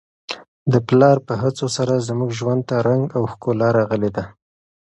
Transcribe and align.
د 0.71 0.73
پلار 0.87 1.17
په 1.27 1.33
هڅو 1.41 1.65
سره 1.77 2.03
زموږ 2.07 2.29
ژوند 2.39 2.61
ته 2.69 2.75
رنګ 2.87 3.03
او 3.17 3.23
ښکلا 3.31 3.69
راغلې 3.77 4.09
ده. 4.17 4.23